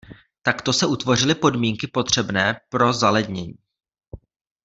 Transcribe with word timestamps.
Takto 0.43 0.73
se 0.73 0.85
utvořily 0.85 1.35
podmínky 1.35 1.87
potřebné 1.87 2.59
pro 2.69 2.93
zalednění. 2.93 3.53